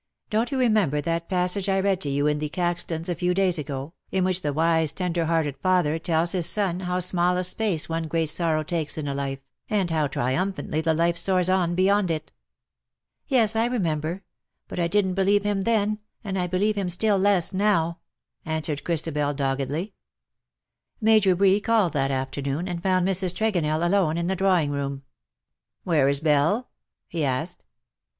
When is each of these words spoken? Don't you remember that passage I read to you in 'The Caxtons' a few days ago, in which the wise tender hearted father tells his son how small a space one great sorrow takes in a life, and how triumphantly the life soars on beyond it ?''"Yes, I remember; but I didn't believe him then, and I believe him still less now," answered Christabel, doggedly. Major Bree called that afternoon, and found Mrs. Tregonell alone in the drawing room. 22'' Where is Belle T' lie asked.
Don't 0.31 0.49
you 0.49 0.57
remember 0.57 0.99
that 0.99 1.29
passage 1.29 1.69
I 1.69 1.79
read 1.79 2.01
to 2.01 2.09
you 2.09 2.25
in 2.25 2.39
'The 2.39 2.49
Caxtons' 2.49 3.07
a 3.07 3.13
few 3.13 3.35
days 3.35 3.59
ago, 3.59 3.93
in 4.09 4.23
which 4.23 4.41
the 4.41 4.51
wise 4.51 4.91
tender 4.91 5.27
hearted 5.27 5.57
father 5.59 5.99
tells 5.99 6.31
his 6.31 6.47
son 6.47 6.79
how 6.79 6.97
small 6.97 7.37
a 7.37 7.43
space 7.43 7.87
one 7.87 8.07
great 8.07 8.29
sorrow 8.29 8.63
takes 8.63 8.97
in 8.97 9.07
a 9.07 9.13
life, 9.13 9.37
and 9.69 9.91
how 9.91 10.07
triumphantly 10.07 10.81
the 10.81 10.95
life 10.95 11.17
soars 11.17 11.49
on 11.49 11.75
beyond 11.75 12.09
it 12.09 12.31
?''"Yes, 13.27 13.55
I 13.55 13.65
remember; 13.67 14.23
but 14.67 14.79
I 14.79 14.87
didn't 14.87 15.13
believe 15.13 15.43
him 15.43 15.65
then, 15.65 15.99
and 16.23 16.39
I 16.39 16.47
believe 16.47 16.75
him 16.75 16.89
still 16.89 17.19
less 17.19 17.53
now," 17.53 17.99
answered 18.43 18.83
Christabel, 18.83 19.35
doggedly. 19.35 19.93
Major 20.99 21.35
Bree 21.35 21.61
called 21.61 21.93
that 21.93 22.09
afternoon, 22.09 22.67
and 22.67 22.81
found 22.81 23.07
Mrs. 23.07 23.35
Tregonell 23.35 23.85
alone 23.85 24.17
in 24.17 24.25
the 24.25 24.35
drawing 24.35 24.71
room. 24.71 25.03
22'' 25.83 25.83
Where 25.83 26.09
is 26.09 26.19
Belle 26.21 26.69
T' 27.11 27.19
lie 27.21 27.25
asked. 27.27 27.65